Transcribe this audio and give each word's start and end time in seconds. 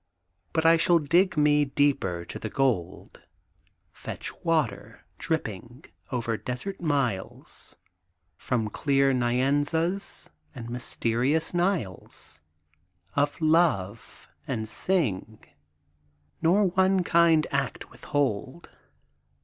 But 0.51 0.65
I 0.65 0.77
shall 0.77 0.97
dig 0.97 1.37
me 1.37 1.63
deeper 1.63 2.25
to 2.25 2.39
the 2.39 2.49
gold; 2.49 3.21
Fetch 3.93 4.33
water, 4.43 5.05
dripping, 5.19 5.85
over 6.11 6.37
desert 6.37 6.81
miles, 6.81 7.75
From 8.35 8.71
clear 8.71 9.13
Nyanzas 9.13 10.31
and 10.55 10.71
mysterious 10.71 11.53
Niles 11.53 12.41
Of 13.15 13.39
love; 13.41 14.27
and 14.47 14.67
sing, 14.67 15.45
nor 16.41 16.63
one 16.65 17.03
kind 17.03 17.45
act 17.51 17.91
withhold. 17.91 18.71